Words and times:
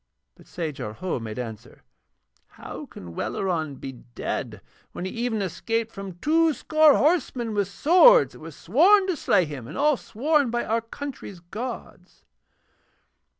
But 0.33 0.47
Sajar 0.47 0.93
Ho 0.93 1.19
made 1.19 1.37
answer: 1.37 1.83
'How 2.47 2.87
can 2.87 3.13
Welleran 3.13 3.75
be 3.75 3.91
dead 3.91 4.59
when 4.93 5.05
he 5.05 5.11
even 5.11 5.43
escaped 5.43 5.91
from 5.91 6.17
two 6.17 6.53
score 6.55 6.95
horsemen 6.97 7.53
with 7.53 7.67
swords 7.67 8.33
that 8.33 8.39
were 8.39 8.49
sworn 8.49 9.05
to 9.05 9.15
slay 9.15 9.45
him, 9.45 9.67
and 9.67 9.77
all 9.77 9.97
sworn 9.97 10.47
upon 10.49 10.63
our 10.65 10.81
country's 10.81 11.39
gods?' 11.39 12.25